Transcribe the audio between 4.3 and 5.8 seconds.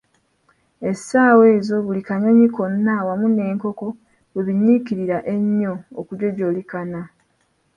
we binyiikirira ennyo